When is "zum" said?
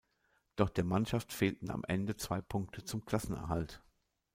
2.83-3.05